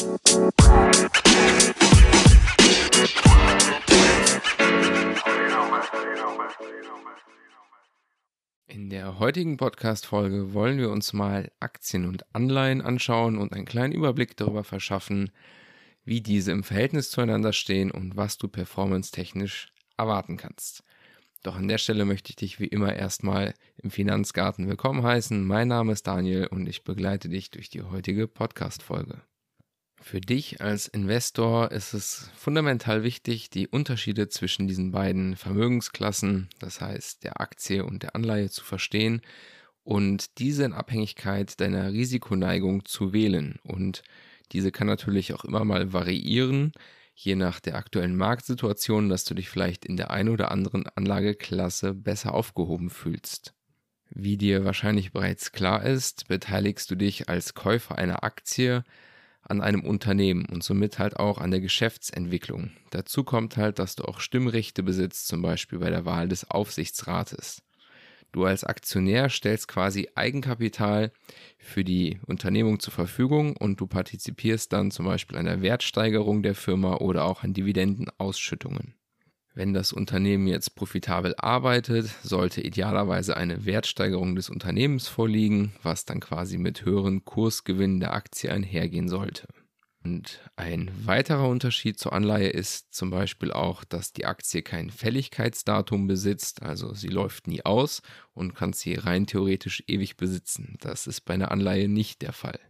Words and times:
In 0.00 0.08
der 8.88 9.18
heutigen 9.18 9.58
Podcast-Folge 9.58 10.54
wollen 10.54 10.78
wir 10.78 10.88
uns 10.88 11.12
mal 11.12 11.52
Aktien 11.60 12.06
und 12.06 12.24
Anleihen 12.34 12.80
anschauen 12.80 13.36
und 13.36 13.52
einen 13.52 13.66
kleinen 13.66 13.92
Überblick 13.92 14.38
darüber 14.38 14.64
verschaffen, 14.64 15.32
wie 16.02 16.22
diese 16.22 16.52
im 16.52 16.64
Verhältnis 16.64 17.10
zueinander 17.10 17.52
stehen 17.52 17.90
und 17.90 18.16
was 18.16 18.38
du 18.38 18.48
performance-technisch 18.48 19.70
erwarten 19.98 20.38
kannst. 20.38 20.82
Doch 21.42 21.56
an 21.56 21.68
der 21.68 21.76
Stelle 21.76 22.06
möchte 22.06 22.30
ich 22.30 22.36
dich 22.36 22.58
wie 22.58 22.68
immer 22.68 22.94
erstmal 22.94 23.52
im 23.76 23.90
Finanzgarten 23.90 24.66
willkommen 24.66 25.02
heißen. 25.02 25.44
Mein 25.46 25.68
Name 25.68 25.92
ist 25.92 26.06
Daniel 26.06 26.46
und 26.46 26.66
ich 26.66 26.84
begleite 26.84 27.28
dich 27.28 27.50
durch 27.50 27.68
die 27.68 27.82
heutige 27.82 28.28
Podcast-Folge. 28.28 29.20
Für 30.00 30.20
dich 30.20 30.60
als 30.60 30.88
Investor 30.88 31.70
ist 31.70 31.92
es 31.92 32.30
fundamental 32.34 33.02
wichtig, 33.02 33.50
die 33.50 33.68
Unterschiede 33.68 34.28
zwischen 34.28 34.66
diesen 34.66 34.92
beiden 34.92 35.36
Vermögensklassen, 35.36 36.48
das 36.58 36.80
heißt 36.80 37.22
der 37.22 37.40
Aktie 37.40 37.84
und 37.84 38.02
der 38.02 38.16
Anleihe, 38.16 38.48
zu 38.48 38.64
verstehen 38.64 39.20
und 39.84 40.38
diese 40.38 40.64
in 40.64 40.72
Abhängigkeit 40.72 41.60
deiner 41.60 41.92
Risikoneigung 41.92 42.86
zu 42.86 43.12
wählen. 43.12 43.58
Und 43.62 44.02
diese 44.52 44.72
kann 44.72 44.86
natürlich 44.86 45.34
auch 45.34 45.44
immer 45.44 45.64
mal 45.64 45.92
variieren, 45.92 46.72
je 47.14 47.34
nach 47.36 47.60
der 47.60 47.76
aktuellen 47.76 48.16
Marktsituation, 48.16 49.10
dass 49.10 49.24
du 49.24 49.34
dich 49.34 49.50
vielleicht 49.50 49.84
in 49.84 49.96
der 49.96 50.10
einen 50.10 50.30
oder 50.30 50.50
anderen 50.50 50.86
Anlageklasse 50.88 51.92
besser 51.92 52.34
aufgehoben 52.34 52.88
fühlst. 52.88 53.54
Wie 54.08 54.36
dir 54.36 54.64
wahrscheinlich 54.64 55.12
bereits 55.12 55.52
klar 55.52 55.84
ist, 55.84 56.26
beteiligst 56.26 56.90
du 56.90 56.96
dich 56.96 57.28
als 57.28 57.54
Käufer 57.54 57.96
einer 57.96 58.24
Aktie 58.24 58.82
an 59.42 59.60
einem 59.60 59.82
Unternehmen 59.82 60.46
und 60.46 60.62
somit 60.62 60.98
halt 60.98 61.16
auch 61.16 61.38
an 61.38 61.50
der 61.50 61.60
Geschäftsentwicklung. 61.60 62.70
Dazu 62.90 63.24
kommt 63.24 63.56
halt, 63.56 63.78
dass 63.78 63.96
du 63.96 64.04
auch 64.04 64.20
Stimmrechte 64.20 64.82
besitzt, 64.82 65.28
zum 65.28 65.42
Beispiel 65.42 65.78
bei 65.78 65.90
der 65.90 66.04
Wahl 66.04 66.28
des 66.28 66.50
Aufsichtsrates. 66.50 67.62
Du 68.32 68.44
als 68.44 68.62
Aktionär 68.62 69.28
stellst 69.28 69.66
quasi 69.66 70.08
Eigenkapital 70.14 71.10
für 71.58 71.82
die 71.82 72.20
Unternehmung 72.26 72.78
zur 72.78 72.92
Verfügung 72.92 73.56
und 73.56 73.80
du 73.80 73.86
partizipierst 73.86 74.72
dann 74.72 74.92
zum 74.92 75.06
Beispiel 75.06 75.36
an 75.36 75.46
der 75.46 75.62
Wertsteigerung 75.62 76.42
der 76.42 76.54
Firma 76.54 76.96
oder 76.96 77.24
auch 77.24 77.42
an 77.42 77.54
Dividendenausschüttungen. 77.54 78.94
Wenn 79.60 79.74
das 79.74 79.92
Unternehmen 79.92 80.46
jetzt 80.46 80.74
profitabel 80.74 81.34
arbeitet, 81.36 82.08
sollte 82.22 82.62
idealerweise 82.62 83.36
eine 83.36 83.66
Wertsteigerung 83.66 84.34
des 84.34 84.48
Unternehmens 84.48 85.06
vorliegen, 85.06 85.74
was 85.82 86.06
dann 86.06 86.20
quasi 86.20 86.56
mit 86.56 86.86
höheren 86.86 87.26
Kursgewinnen 87.26 88.00
der 88.00 88.14
Aktie 88.14 88.50
einhergehen 88.50 89.10
sollte. 89.10 89.46
Und 90.02 90.40
ein 90.56 90.90
weiterer 91.04 91.46
Unterschied 91.46 91.98
zur 91.98 92.14
Anleihe 92.14 92.48
ist 92.48 92.94
zum 92.94 93.10
Beispiel 93.10 93.52
auch, 93.52 93.84
dass 93.84 94.14
die 94.14 94.24
Aktie 94.24 94.62
kein 94.62 94.88
Fälligkeitsdatum 94.88 96.06
besitzt, 96.06 96.62
also 96.62 96.94
sie 96.94 97.08
läuft 97.08 97.46
nie 97.46 97.62
aus 97.62 98.00
und 98.32 98.54
kann 98.54 98.72
sie 98.72 98.94
rein 98.94 99.26
theoretisch 99.26 99.84
ewig 99.86 100.16
besitzen. 100.16 100.78
Das 100.80 101.06
ist 101.06 101.26
bei 101.26 101.34
einer 101.34 101.50
Anleihe 101.50 101.86
nicht 101.86 102.22
der 102.22 102.32
Fall. 102.32 102.60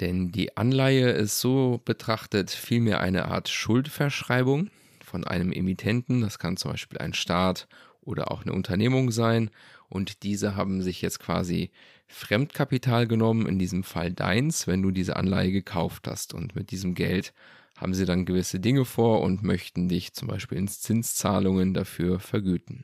Denn 0.00 0.30
die 0.30 0.58
Anleihe 0.58 1.12
ist 1.12 1.40
so 1.40 1.80
betrachtet 1.86 2.50
vielmehr 2.50 3.00
eine 3.00 3.28
Art 3.28 3.48
Schuldverschreibung 3.48 4.68
von 5.14 5.22
einem 5.22 5.52
Emittenten. 5.52 6.22
Das 6.22 6.40
kann 6.40 6.56
zum 6.56 6.72
Beispiel 6.72 6.98
ein 6.98 7.14
Staat 7.14 7.68
oder 8.00 8.32
auch 8.32 8.42
eine 8.42 8.52
Unternehmung 8.52 9.12
sein. 9.12 9.48
Und 9.88 10.24
diese 10.24 10.56
haben 10.56 10.82
sich 10.82 11.02
jetzt 11.02 11.20
quasi 11.20 11.70
Fremdkapital 12.08 13.06
genommen, 13.06 13.46
in 13.46 13.60
diesem 13.60 13.84
Fall 13.84 14.12
deins, 14.12 14.66
wenn 14.66 14.82
du 14.82 14.90
diese 14.90 15.14
Anleihe 15.14 15.52
gekauft 15.52 16.08
hast. 16.08 16.34
Und 16.34 16.56
mit 16.56 16.72
diesem 16.72 16.96
Geld 16.96 17.32
haben 17.76 17.94
sie 17.94 18.06
dann 18.06 18.24
gewisse 18.24 18.58
Dinge 18.58 18.84
vor 18.84 19.20
und 19.20 19.44
möchten 19.44 19.88
dich 19.88 20.14
zum 20.14 20.26
Beispiel 20.26 20.58
ins 20.58 20.80
Zinszahlungen 20.80 21.74
dafür 21.74 22.18
vergüten. 22.18 22.82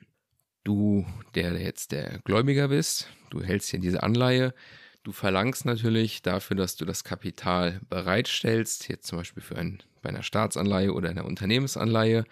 Du, 0.62 1.04
der 1.34 1.60
jetzt 1.60 1.90
der 1.90 2.20
Gläubiger 2.20 2.68
bist, 2.68 3.08
du 3.30 3.42
hältst 3.42 3.70
hier 3.70 3.80
diese 3.80 4.04
Anleihe, 4.04 4.54
du 5.02 5.12
verlangst 5.12 5.64
natürlich 5.64 6.22
dafür, 6.22 6.56
dass 6.56 6.76
du 6.76 6.84
das 6.84 7.04
Kapital 7.04 7.80
bereitstellst, 7.88 8.88
jetzt 8.88 9.06
zum 9.06 9.18
Beispiel 9.18 9.42
für 9.42 9.56
ein, 9.56 9.82
bei 10.02 10.10
einer 10.10 10.22
Staatsanleihe 10.22 10.92
oder 10.92 11.10
einer 11.10 11.24
Unternehmensanleihe, 11.24 12.24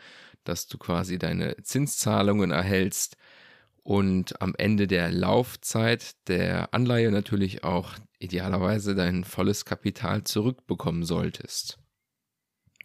dass 0.45 0.67
du 0.67 0.79
quasi 0.79 1.19
deine 1.19 1.57
Zinszahlungen 1.63 2.51
erhältst 2.51 3.17
und 3.83 4.41
am 4.43 4.55
Ende 4.57 4.87
der 4.87 5.11
Laufzeit 5.11 6.17
der 6.29 6.75
Anleihe 6.75 7.11
natürlich 7.11 7.65
auch 7.65 7.95
idealerweise 8.19 8.95
dein 8.95 9.25
volles 9.25 9.65
Kapital 9.65 10.25
zurückbekommen 10.25 11.05
solltest. 11.05 11.79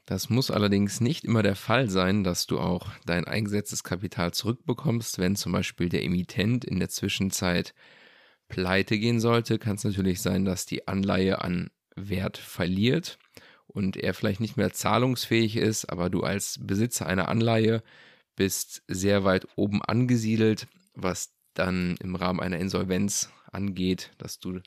Das 0.06 0.30
muss 0.30 0.52
allerdings 0.52 1.00
nicht 1.00 1.24
immer 1.24 1.44
der 1.44 1.56
Fall 1.56 1.90
sein, 1.90 2.24
dass 2.24 2.46
du 2.46 2.60
auch 2.60 2.90
dein 3.06 3.26
eingesetztes 3.26 3.84
Kapital 3.84 4.34
zurückbekommst. 4.34 5.18
Wenn 5.18 5.38
zum 5.38 5.54
Beispiel 5.54 5.88
der 5.88 6.04
Emittent 6.04 6.66
in 6.66 6.80
der 6.80 6.90
Zwischenzeit 6.90 7.74
pleite 8.48 9.00
gehen 9.00 9.20
sollte, 9.20 9.60
kann 9.60 9.76
es 9.76 9.84
natürlich 9.84 10.22
sein, 10.22 10.46
dass 10.46 10.66
die 10.66 10.88
Anleihe 10.88 11.42
an 11.42 11.72
Wert 11.96 12.38
verliert 12.38 13.18
und 13.68 13.98
er 13.98 14.14
vielleicht 14.14 14.40
nicht 14.40 14.58
mehr 14.58 14.74
zahlungsfähig 14.74 15.58
ist, 15.58 15.86
aber 15.86 16.10
du 16.10 16.22
als 16.22 16.60
Besitzer 16.62 17.08
einer 17.08 17.30
Anleihe 17.30 17.84
bist 18.36 18.84
sehr 18.88 19.24
weit 19.24 19.48
oben 19.56 19.82
angesiedelt 19.82 20.68
was 20.94 21.34
dann 21.54 21.96
im 21.98 22.16
Rahmen 22.16 22.40
einer 22.40 22.58
Insolvenz 22.58 23.30
angeht, 23.52 24.12
dass 24.18 24.40
du 24.40 24.62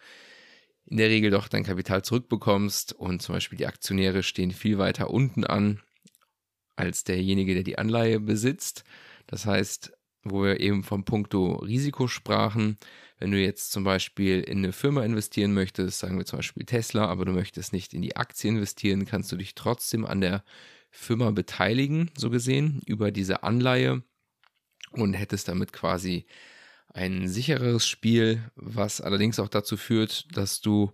in 0.84 0.97
der 0.97 1.08
Regel 1.08 1.31
doch 1.31 1.48
dein 1.48 1.64
Kapital 1.64 2.03
zurückbekommst 2.03 2.93
und 2.93 3.22
zum 3.22 3.34
Beispiel 3.34 3.58
die 3.58 3.66
Aktionäre 3.66 4.22
stehen 4.22 4.53
viel 4.53 4.78
weiter 4.78 5.10
unten 5.10 5.44
an 5.44 5.81
als 6.76 7.04
derjenige, 7.04 7.54
der 7.54 7.64
die 7.64 7.78
Anleihe 7.78 8.20
besitzt. 8.20 8.84
Das 9.26 9.47
heißt, 9.47 9.96
wo 10.31 10.44
wir 10.44 10.60
eben 10.60 10.82
vom 10.82 11.04
Punkto 11.04 11.56
Risiko 11.56 12.09
sprachen, 12.09 12.78
wenn 13.19 13.31
du 13.31 13.38
jetzt 13.41 13.72
zum 13.72 13.84
Beispiel 13.84 14.41
in 14.41 14.59
eine 14.59 14.72
Firma 14.72 15.04
investieren 15.04 15.54
möchtest, 15.54 15.98
sagen 15.98 16.19
wir 16.19 16.26
zum 16.26 16.38
Beispiel 16.38 16.66
Tesla, 16.66 17.06
aber 17.06 17.25
du 17.25 17.32
möchtest 17.32 17.72
nicht 17.72 17.94
in 17.94 18.03
die 18.03 18.16
Aktie 18.16 18.50
investieren, 18.50 19.06
kannst 19.06 19.32
du 19.32 19.37
dich 19.37 19.54
trotzdem 19.54 20.04
an 20.04 20.20
der 20.20 20.44
Firma 20.91 21.31
beteiligen, 21.31 22.10
so 22.16 22.31
gesehen, 22.31 22.82
über 22.87 23.10
diese 23.10 23.42
Anleihe 23.42 24.03
und 24.92 25.14
hättest 25.14 25.48
damit 25.48 25.72
quasi 25.72 26.26
ein 26.88 27.28
sicheres 27.28 27.87
Spiel, 27.87 28.43
was 28.54 29.00
allerdings 29.00 29.38
auch 29.38 29.48
dazu 29.48 29.76
führt, 29.76 30.26
dass 30.37 30.60
du 30.60 30.93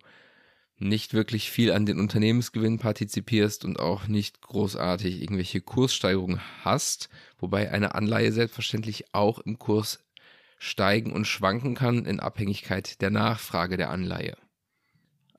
nicht 0.82 1.15
wirklich 1.15 1.50
viel 1.50 1.72
an 1.72 1.87
den 1.87 1.98
Unternehmensgewinn 1.98 2.78
partizipierst 2.78 3.65
und 3.65 3.78
auch 3.78 4.09
nicht 4.09 4.43
großartig 4.43 5.22
irgendwelche 5.22 5.60
Kurssteigerungen 5.60 6.41
hast, 6.65 7.09
wobei 7.38 7.70
eine 7.70 7.94
Anleihe 7.94 8.32
selbstverständlich 8.32 9.15
auch 9.15 9.38
im 9.38 9.59
Kurs 9.59 10.00
steigen 10.59 11.12
und 11.12 11.26
schwanken 11.26 11.75
kann 11.75 12.04
in 12.04 12.20
Abhängigkeit 12.20 13.00
der 13.00 13.10
Nachfrage 13.10 13.76
der 13.76 13.91
Anleihe 13.91 14.37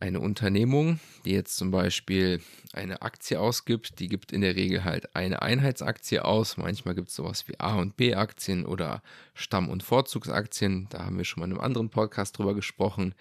eine 0.03 0.19
Unternehmung, 0.19 0.99
die 1.23 1.31
jetzt 1.31 1.55
zum 1.55 1.71
Beispiel 1.71 2.41
eine 2.73 3.01
Aktie 3.03 3.39
ausgibt, 3.39 3.99
die 3.99 4.09
gibt 4.09 4.33
in 4.33 4.41
der 4.41 4.57
Regel 4.57 4.83
halt 4.83 5.15
eine 5.15 5.41
Einheitsaktie 5.41 6.19
aus. 6.19 6.57
Manchmal 6.57 6.93
gibt 6.93 7.07
es 7.07 7.15
sowas 7.15 7.47
wie 7.47 7.57
A- 7.61 7.79
und 7.79 7.95
B-Aktien 7.95 8.65
oder 8.65 9.01
Stamm- 9.33 9.69
und 9.69 9.81
Vorzugsaktien. 9.81 10.87
Da 10.89 11.05
haben 11.05 11.17
wir 11.17 11.23
schon 11.23 11.39
mal 11.39 11.45
in 11.45 11.53
einem 11.53 11.61
anderen 11.61 11.89
Podcast 11.89 12.37
drüber 12.37 12.53
gesprochen. 12.53 13.15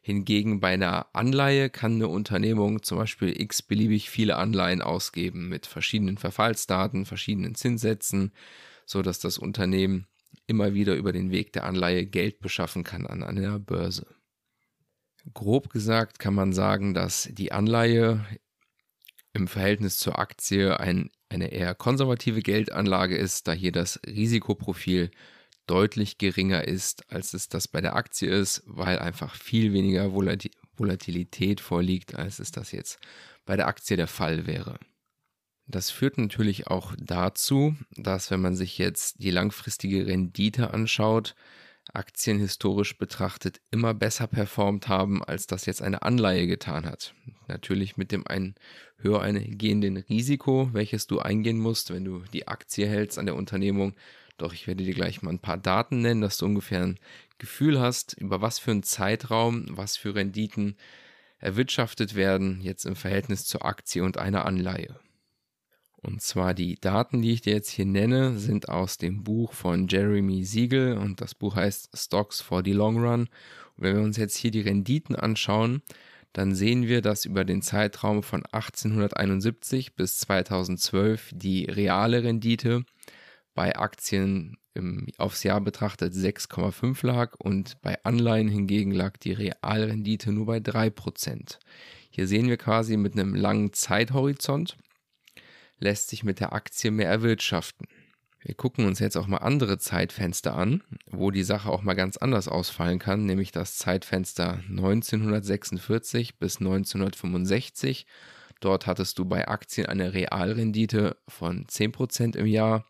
Hingegen 0.00 0.60
bei 0.60 0.72
einer 0.72 1.06
Anleihe 1.12 1.68
kann 1.68 1.96
eine 1.96 2.08
Unternehmung 2.08 2.82
zum 2.82 2.96
Beispiel 2.96 3.38
x 3.38 3.60
beliebig 3.60 4.08
viele 4.08 4.36
Anleihen 4.36 4.80
ausgeben 4.80 5.50
mit 5.50 5.66
verschiedenen 5.66 6.16
Verfallsdaten, 6.16 7.04
verschiedenen 7.04 7.54
Zinssätzen, 7.56 8.32
sodass 8.86 9.20
das 9.20 9.36
Unternehmen 9.36 10.06
immer 10.46 10.72
wieder 10.72 10.94
über 10.94 11.12
den 11.12 11.30
Weg 11.30 11.52
der 11.52 11.64
Anleihe 11.64 12.06
Geld 12.06 12.40
beschaffen 12.40 12.84
kann 12.84 13.06
an 13.06 13.22
einer 13.22 13.58
Börse. 13.58 14.06
Grob 15.34 15.70
gesagt 15.70 16.18
kann 16.18 16.34
man 16.34 16.52
sagen, 16.52 16.94
dass 16.94 17.28
die 17.32 17.52
Anleihe 17.52 18.24
im 19.32 19.48
Verhältnis 19.48 19.96
zur 19.96 20.18
Aktie 20.18 20.78
ein, 20.78 21.10
eine 21.28 21.52
eher 21.52 21.74
konservative 21.74 22.42
Geldanlage 22.42 23.16
ist, 23.16 23.48
da 23.48 23.52
hier 23.52 23.72
das 23.72 24.00
Risikoprofil 24.06 25.10
deutlich 25.66 26.18
geringer 26.18 26.66
ist, 26.66 27.10
als 27.10 27.34
es 27.34 27.48
das 27.48 27.68
bei 27.68 27.80
der 27.80 27.94
Aktie 27.94 28.28
ist, 28.30 28.62
weil 28.66 28.98
einfach 28.98 29.34
viel 29.34 29.72
weniger 29.72 30.12
Volatilität 30.12 31.60
vorliegt, 31.60 32.14
als 32.16 32.40
es 32.40 32.50
das 32.50 32.72
jetzt 32.72 32.98
bei 33.44 33.56
der 33.56 33.68
Aktie 33.68 33.96
der 33.96 34.08
Fall 34.08 34.46
wäre. 34.46 34.78
Das 35.66 35.90
führt 35.90 36.18
natürlich 36.18 36.66
auch 36.66 36.94
dazu, 36.98 37.76
dass 37.96 38.30
wenn 38.30 38.40
man 38.40 38.56
sich 38.56 38.78
jetzt 38.78 39.22
die 39.22 39.30
langfristige 39.30 40.06
Rendite 40.06 40.74
anschaut, 40.74 41.34
Aktien 41.92 42.38
historisch 42.38 42.96
betrachtet 42.96 43.60
immer 43.70 43.92
besser 43.92 44.26
performt 44.26 44.88
haben, 44.88 45.22
als 45.22 45.46
das 45.46 45.66
jetzt 45.66 45.82
eine 45.82 46.02
Anleihe 46.02 46.46
getan 46.46 46.86
hat. 46.86 47.14
Natürlich 47.48 47.96
mit 47.96 48.12
dem 48.12 48.26
einen 48.26 48.54
höher 48.98 49.20
eingehenden 49.20 49.96
Risiko, 49.96 50.70
welches 50.72 51.06
du 51.06 51.18
eingehen 51.18 51.58
musst, 51.58 51.90
wenn 51.90 52.04
du 52.04 52.20
die 52.32 52.48
Aktie 52.48 52.86
hältst 52.86 53.18
an 53.18 53.26
der 53.26 53.34
Unternehmung. 53.34 53.94
Doch 54.38 54.52
ich 54.52 54.66
werde 54.66 54.84
dir 54.84 54.94
gleich 54.94 55.22
mal 55.22 55.30
ein 55.30 55.40
paar 55.40 55.58
Daten 55.58 56.00
nennen, 56.00 56.20
dass 56.20 56.38
du 56.38 56.46
ungefähr 56.46 56.82
ein 56.82 56.98
Gefühl 57.38 57.80
hast, 57.80 58.14
über 58.14 58.40
was 58.40 58.58
für 58.58 58.70
einen 58.70 58.84
Zeitraum, 58.84 59.66
was 59.70 59.96
für 59.96 60.14
Renditen 60.14 60.76
erwirtschaftet 61.38 62.14
werden, 62.14 62.60
jetzt 62.60 62.86
im 62.86 62.94
Verhältnis 62.96 63.44
zur 63.44 63.64
Aktie 63.64 64.02
und 64.02 64.16
einer 64.16 64.46
Anleihe. 64.46 64.98
Und 66.02 66.20
zwar 66.20 66.52
die 66.52 66.80
Daten, 66.80 67.22
die 67.22 67.32
ich 67.32 67.42
dir 67.42 67.54
jetzt 67.54 67.70
hier 67.70 67.86
nenne, 67.86 68.36
sind 68.36 68.68
aus 68.68 68.98
dem 68.98 69.22
Buch 69.22 69.52
von 69.52 69.86
Jeremy 69.86 70.44
Siegel 70.44 70.98
und 70.98 71.20
das 71.20 71.34
Buch 71.34 71.54
heißt 71.54 71.90
Stocks 71.94 72.40
for 72.40 72.62
the 72.64 72.72
Long 72.72 72.98
Run. 72.98 73.20
Und 73.20 73.28
wenn 73.76 73.96
wir 73.96 74.02
uns 74.02 74.16
jetzt 74.16 74.36
hier 74.36 74.50
die 74.50 74.62
Renditen 74.62 75.14
anschauen, 75.14 75.82
dann 76.32 76.54
sehen 76.54 76.88
wir, 76.88 77.02
dass 77.02 77.24
über 77.24 77.44
den 77.44 77.62
Zeitraum 77.62 78.22
von 78.24 78.44
1871 78.46 79.94
bis 79.94 80.18
2012 80.18 81.30
die 81.34 81.66
reale 81.66 82.24
Rendite 82.24 82.84
bei 83.54 83.76
Aktien 83.76 84.56
im, 84.74 85.06
aufs 85.18 85.42
Jahr 85.42 85.60
betrachtet 85.60 86.14
6,5 86.14 87.06
lag 87.06 87.34
und 87.38 87.80
bei 87.82 88.02
Anleihen 88.04 88.48
hingegen 88.48 88.90
lag 88.90 89.18
die 89.18 89.32
Realrendite 89.32 90.32
nur 90.32 90.46
bei 90.46 90.58
3%. 90.58 91.58
Hier 92.10 92.26
sehen 92.26 92.48
wir 92.48 92.56
quasi 92.56 92.96
mit 92.96 93.12
einem 93.12 93.34
langen 93.34 93.72
Zeithorizont 93.72 94.76
lässt 95.78 96.08
sich 96.08 96.24
mit 96.24 96.40
der 96.40 96.52
Aktie 96.52 96.90
mehr 96.90 97.08
erwirtschaften. 97.08 97.86
Wir 98.44 98.54
gucken 98.54 98.86
uns 98.86 98.98
jetzt 98.98 99.16
auch 99.16 99.28
mal 99.28 99.38
andere 99.38 99.78
Zeitfenster 99.78 100.56
an, 100.56 100.82
wo 101.06 101.30
die 101.30 101.44
Sache 101.44 101.70
auch 101.70 101.82
mal 101.82 101.94
ganz 101.94 102.16
anders 102.16 102.48
ausfallen 102.48 102.98
kann, 102.98 103.24
nämlich 103.24 103.52
das 103.52 103.76
Zeitfenster 103.76 104.60
1946 104.68 106.38
bis 106.38 106.58
1965. 106.58 108.06
Dort 108.58 108.86
hattest 108.88 109.18
du 109.18 109.24
bei 109.24 109.46
Aktien 109.46 109.86
eine 109.86 110.12
Realrendite 110.12 111.16
von 111.28 111.66
10% 111.66 112.36
im 112.36 112.46
Jahr, 112.46 112.84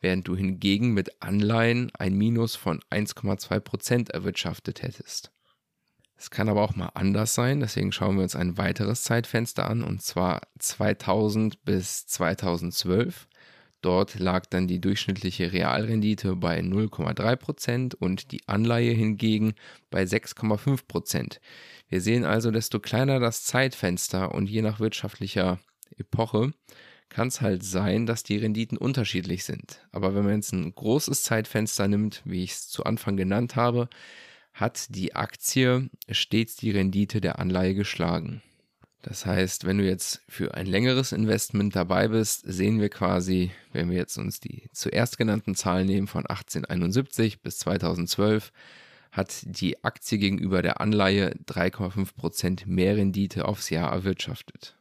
während 0.00 0.28
du 0.28 0.36
hingegen 0.36 0.92
mit 0.92 1.22
Anleihen 1.22 1.90
ein 1.98 2.14
Minus 2.14 2.54
von 2.56 2.80
1,2% 2.90 4.10
erwirtschaftet 4.10 4.82
hättest. 4.82 5.32
Es 6.20 6.28
kann 6.28 6.50
aber 6.50 6.60
auch 6.60 6.76
mal 6.76 6.90
anders 6.92 7.34
sein, 7.34 7.60
deswegen 7.60 7.92
schauen 7.92 8.16
wir 8.16 8.24
uns 8.24 8.36
ein 8.36 8.58
weiteres 8.58 9.04
Zeitfenster 9.04 9.70
an, 9.70 9.82
und 9.82 10.02
zwar 10.02 10.42
2000 10.58 11.64
bis 11.64 12.06
2012. 12.08 13.26
Dort 13.80 14.18
lag 14.18 14.44
dann 14.44 14.68
die 14.68 14.82
durchschnittliche 14.82 15.50
Realrendite 15.50 16.36
bei 16.36 16.60
0,3% 16.60 17.94
und 17.94 18.32
die 18.32 18.46
Anleihe 18.46 18.92
hingegen 18.92 19.54
bei 19.88 20.02
6,5%. 20.02 21.38
Wir 21.88 22.02
sehen 22.02 22.26
also, 22.26 22.50
desto 22.50 22.80
kleiner 22.80 23.18
das 23.18 23.44
Zeitfenster 23.44 24.34
und 24.34 24.50
je 24.50 24.60
nach 24.60 24.78
wirtschaftlicher 24.78 25.58
Epoche 25.96 26.52
kann 27.08 27.28
es 27.28 27.40
halt 27.40 27.64
sein, 27.64 28.04
dass 28.04 28.24
die 28.24 28.36
Renditen 28.36 28.76
unterschiedlich 28.76 29.44
sind. 29.44 29.80
Aber 29.90 30.14
wenn 30.14 30.24
man 30.24 30.34
jetzt 30.34 30.52
ein 30.52 30.74
großes 30.74 31.22
Zeitfenster 31.22 31.88
nimmt, 31.88 32.20
wie 32.26 32.44
ich 32.44 32.52
es 32.52 32.68
zu 32.68 32.84
Anfang 32.84 33.16
genannt 33.16 33.56
habe, 33.56 33.88
hat 34.52 34.94
die 34.94 35.14
Aktie 35.14 35.90
stets 36.10 36.56
die 36.56 36.70
Rendite 36.70 37.20
der 37.20 37.38
Anleihe 37.38 37.74
geschlagen. 37.74 38.42
Das 39.02 39.24
heißt, 39.24 39.64
wenn 39.64 39.78
du 39.78 39.84
jetzt 39.84 40.20
für 40.28 40.54
ein 40.54 40.66
längeres 40.66 41.12
Investment 41.12 41.74
dabei 41.74 42.08
bist, 42.08 42.42
sehen 42.44 42.80
wir 42.80 42.90
quasi, 42.90 43.50
wenn 43.72 43.88
wir 43.90 43.96
jetzt 43.96 44.18
uns 44.18 44.40
die 44.40 44.68
zuerst 44.72 45.16
genannten 45.16 45.54
Zahlen 45.54 45.86
nehmen 45.86 46.06
von 46.06 46.26
1871 46.26 47.40
bis 47.40 47.58
2012, 47.60 48.52
hat 49.10 49.42
die 49.44 49.82
Aktie 49.82 50.18
gegenüber 50.18 50.60
der 50.60 50.80
Anleihe 50.80 51.34
3,5% 51.46 52.66
mehr 52.66 52.96
Rendite 52.96 53.46
aufs 53.46 53.70
Jahr 53.70 53.90
erwirtschaftet. 53.90 54.76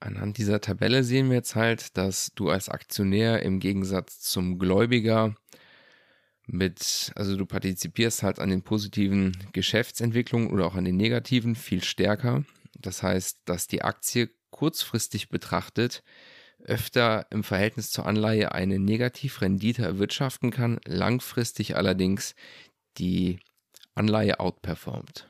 Anhand 0.00 0.38
dieser 0.38 0.60
Tabelle 0.60 1.04
sehen 1.04 1.28
wir 1.28 1.36
jetzt 1.36 1.54
halt, 1.54 1.96
dass 1.96 2.32
du 2.34 2.50
als 2.50 2.68
Aktionär 2.68 3.42
im 3.42 3.60
Gegensatz 3.60 4.18
zum 4.18 4.58
Gläubiger 4.58 5.36
mit, 6.46 7.12
also 7.14 7.36
du 7.36 7.46
partizipierst 7.46 8.22
halt 8.22 8.38
an 8.38 8.50
den 8.50 8.62
positiven 8.62 9.36
Geschäftsentwicklungen 9.52 10.50
oder 10.50 10.66
auch 10.66 10.74
an 10.74 10.84
den 10.84 10.96
negativen 10.96 11.54
viel 11.54 11.84
stärker. 11.84 12.44
Das 12.78 13.02
heißt, 13.02 13.40
dass 13.44 13.66
die 13.66 13.82
Aktie 13.82 14.30
kurzfristig 14.50 15.28
betrachtet 15.28 16.02
öfter 16.64 17.26
im 17.30 17.44
Verhältnis 17.44 17.90
zur 17.90 18.06
Anleihe 18.06 18.52
eine 18.52 18.78
Negativrendite 18.78 19.82
erwirtschaften 19.82 20.50
kann, 20.50 20.80
langfristig 20.86 21.76
allerdings 21.76 22.34
die 22.98 23.40
Anleihe 23.94 24.40
outperformt. 24.40 25.28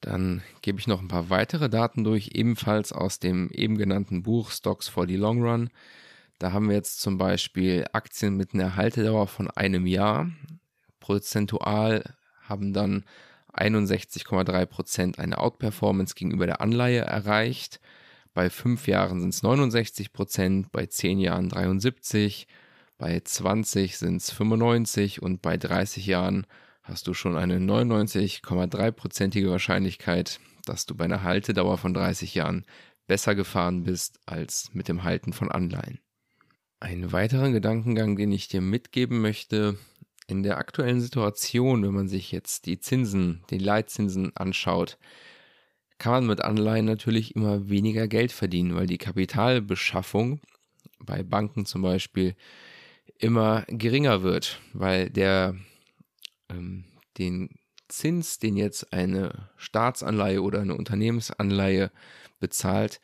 Dann 0.00 0.42
gebe 0.62 0.78
ich 0.78 0.86
noch 0.86 1.00
ein 1.00 1.08
paar 1.08 1.28
weitere 1.28 1.68
Daten 1.68 2.04
durch, 2.04 2.30
ebenfalls 2.34 2.92
aus 2.92 3.18
dem 3.18 3.50
eben 3.50 3.76
genannten 3.76 4.22
Buch 4.22 4.50
Stocks 4.50 4.88
for 4.88 5.06
the 5.06 5.16
Long 5.16 5.42
Run. 5.42 5.70
Da 6.40 6.52
haben 6.52 6.70
wir 6.70 6.74
jetzt 6.74 7.00
zum 7.00 7.18
Beispiel 7.18 7.84
Aktien 7.92 8.34
mit 8.34 8.54
einer 8.54 8.74
Haltedauer 8.74 9.26
von 9.26 9.50
einem 9.50 9.86
Jahr. 9.86 10.30
Prozentual 10.98 12.14
haben 12.40 12.72
dann 12.72 13.04
61,3 13.52 14.64
Prozent 14.64 15.18
eine 15.18 15.36
Outperformance 15.36 16.14
gegenüber 16.14 16.46
der 16.46 16.62
Anleihe 16.62 17.02
erreicht. 17.02 17.78
Bei 18.32 18.48
fünf 18.48 18.88
Jahren 18.88 19.20
sind 19.20 19.34
es 19.34 19.42
69 19.42 20.14
Prozent, 20.14 20.72
bei 20.72 20.86
zehn 20.86 21.18
Jahren 21.18 21.50
73, 21.50 22.46
bei 22.96 23.20
20 23.20 23.98
sind 23.98 24.16
es 24.16 24.30
95 24.30 25.20
und 25.20 25.42
bei 25.42 25.58
30 25.58 26.06
Jahren 26.06 26.46
hast 26.82 27.06
du 27.06 27.12
schon 27.12 27.36
eine 27.36 27.58
99,3-prozentige 27.58 29.50
Wahrscheinlichkeit, 29.50 30.40
dass 30.64 30.86
du 30.86 30.94
bei 30.94 31.04
einer 31.04 31.22
Haltedauer 31.22 31.76
von 31.76 31.92
30 31.92 32.34
Jahren 32.34 32.64
besser 33.06 33.34
gefahren 33.34 33.82
bist 33.82 34.20
als 34.24 34.70
mit 34.72 34.88
dem 34.88 35.02
Halten 35.02 35.34
von 35.34 35.50
Anleihen. 35.50 36.00
Ein 36.80 37.12
weiterer 37.12 37.50
Gedankengang, 37.50 38.16
den 38.16 38.32
ich 38.32 38.48
dir 38.48 38.62
mitgeben 38.62 39.20
möchte, 39.20 39.76
in 40.26 40.42
der 40.42 40.56
aktuellen 40.56 41.02
Situation, 41.02 41.82
wenn 41.82 41.92
man 41.92 42.08
sich 42.08 42.32
jetzt 42.32 42.64
die 42.64 42.80
Zinsen, 42.80 43.42
die 43.50 43.58
Leitzinsen 43.58 44.34
anschaut, 44.34 44.96
kann 45.98 46.12
man 46.12 46.26
mit 46.26 46.40
Anleihen 46.40 46.86
natürlich 46.86 47.36
immer 47.36 47.68
weniger 47.68 48.08
Geld 48.08 48.32
verdienen, 48.32 48.74
weil 48.74 48.86
die 48.86 48.96
Kapitalbeschaffung 48.96 50.40
bei 50.98 51.22
Banken 51.22 51.66
zum 51.66 51.82
Beispiel 51.82 52.34
immer 53.18 53.64
geringer 53.68 54.22
wird, 54.22 54.60
weil 54.72 55.10
der 55.10 55.54
ähm, 56.48 56.86
den 57.18 57.50
Zins, 57.88 58.38
den 58.38 58.56
jetzt 58.56 58.92
eine 58.94 59.50
Staatsanleihe 59.58 60.40
oder 60.40 60.60
eine 60.60 60.76
Unternehmensanleihe 60.76 61.90
bezahlt, 62.38 63.00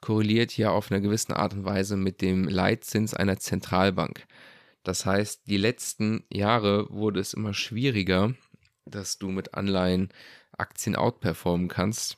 korreliert 0.00 0.56
ja 0.56 0.70
auf 0.70 0.90
einer 0.90 1.00
gewissen 1.00 1.32
Art 1.32 1.54
und 1.54 1.64
Weise 1.64 1.96
mit 1.96 2.20
dem 2.20 2.48
Leitzins 2.48 3.14
einer 3.14 3.38
Zentralbank. 3.38 4.26
Das 4.82 5.04
heißt, 5.04 5.42
die 5.46 5.58
letzten 5.58 6.24
Jahre 6.32 6.86
wurde 6.90 7.20
es 7.20 7.34
immer 7.34 7.54
schwieriger, 7.54 8.34
dass 8.86 9.18
du 9.18 9.28
mit 9.28 9.54
Anleihen 9.54 10.08
Aktien 10.56 10.96
outperformen 10.96 11.68
kannst. 11.68 12.16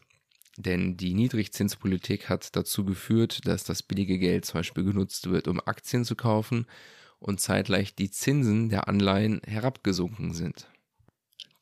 Denn 0.59 0.97
die 0.97 1.15
Niedrigzinspolitik 1.15 2.29
hat 2.29 2.55
dazu 2.55 2.85
geführt, 2.85 3.47
dass 3.47 3.65
das 3.65 3.83
billige 3.83 4.19
Geld 4.19 4.45
zum 4.45 4.61
Beispiel 4.61 4.85
genutzt 4.85 5.31
wird, 5.31 5.49
um 5.49 5.61
Aktien 5.61 6.05
zu 6.05 6.15
kaufen 6.15 6.67
und 7.19 7.41
zeitgleich 7.41 7.95
die 7.95 8.11
Zinsen 8.11 8.69
der 8.69 8.89
Anleihen 8.89 9.41
herabgesunken 9.47 10.35
sind. 10.35 10.69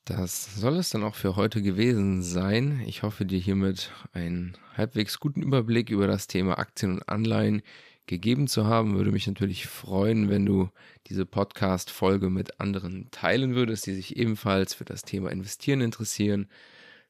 Das 0.05 0.57
soll 0.57 0.77
es 0.79 0.91
dann 0.91 1.05
auch 1.05 1.15
für 1.15 1.37
heute 1.37 1.63
gewesen 1.63 2.23
sein. 2.23 2.83
Ich 2.87 3.03
hoffe, 3.03 3.25
dir 3.25 3.39
hiermit 3.39 3.93
einen 4.13 4.57
halbwegs 4.77 5.21
guten 5.21 5.43
Überblick 5.43 5.91
über 5.91 6.07
das 6.07 6.27
Thema 6.27 6.59
Aktien 6.59 6.95
und 6.95 7.09
Anleihen 7.09 7.63
gegeben 8.07 8.49
zu 8.49 8.67
haben. 8.67 8.97
Würde 8.97 9.13
mich 9.13 9.27
natürlich 9.27 9.67
freuen, 9.67 10.29
wenn 10.29 10.45
du 10.45 10.69
diese 11.07 11.27
Podcast-Folge 11.27 12.29
mit 12.29 12.61
anderen 12.61 13.11
teilen 13.11 13.55
würdest, 13.55 13.87
die 13.87 13.95
sich 13.95 14.17
ebenfalls 14.17 14.75
für 14.75 14.85
das 14.85 15.03
Thema 15.03 15.31
Investieren 15.31 15.81
interessieren. 15.81 16.49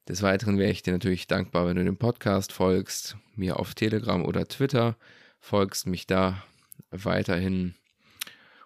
Des 0.09 0.23
Weiteren 0.23 0.59
wäre 0.59 0.71
ich 0.71 0.83
dir 0.83 0.93
natürlich 0.93 1.27
dankbar, 1.27 1.67
wenn 1.67 1.77
du 1.77 1.85
dem 1.85 1.97
Podcast 1.97 2.53
folgst, 2.53 3.17
mir 3.35 3.59
auf 3.59 3.75
Telegram 3.75 4.25
oder 4.25 4.47
Twitter 4.47 4.97
folgst, 5.39 5.87
mich 5.87 6.07
da 6.07 6.43
weiterhin 6.91 7.75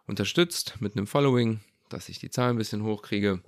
unterstützt 0.06 0.80
mit 0.80 0.96
einem 0.96 1.06
Following, 1.06 1.60
dass 1.88 2.08
ich 2.08 2.18
die 2.18 2.30
Zahlen 2.30 2.56
ein 2.56 2.58
bisschen 2.58 2.82
hochkriege. 2.82 3.42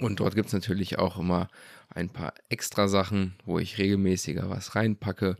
Und 0.00 0.20
dort 0.20 0.34
gibt 0.34 0.48
es 0.48 0.52
natürlich 0.52 0.98
auch 0.98 1.18
immer 1.18 1.48
ein 1.88 2.10
paar 2.10 2.34
extra 2.48 2.88
Sachen, 2.88 3.34
wo 3.44 3.58
ich 3.58 3.78
regelmäßiger 3.78 4.50
was 4.50 4.74
reinpacke. 4.74 5.36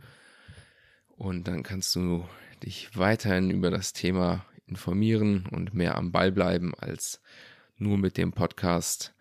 Und 1.17 1.49
dann 1.49 1.63
kannst 1.63 1.95
du 1.95 2.27
dich 2.63 2.97
weiterhin 2.97 3.51
über 3.51 3.71
das 3.71 3.93
Thema 3.93 4.45
informieren 4.67 5.47
und 5.51 5.75
mehr 5.75 5.97
am 5.97 6.13
Ball 6.13 6.33
bleiben 6.33 6.75
als 6.77 7.21
nur 7.79 7.99
mit 7.99 8.17
dem 8.17 8.33
Podcast. 8.33 9.15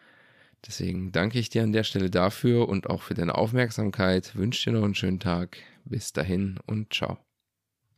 Deswegen 0.66 1.12
danke 1.12 1.38
ich 1.38 1.50
dir 1.50 1.64
an 1.64 1.74
der 1.74 1.84
Stelle 1.84 2.10
dafür 2.10 2.68
und 2.68 2.90
auch 2.90 3.02
für 3.02 3.14
deine 3.14 3.36
Aufmerksamkeit. 3.36 4.36
Wünsche 4.36 4.70
dir 4.70 4.78
noch 4.78 4.86
einen 4.86 4.96
schönen 4.96 5.20
Tag. 5.20 5.58
Bis 5.84 6.14
dahin 6.14 6.60
und 6.66 6.94
ciao. 6.94 7.25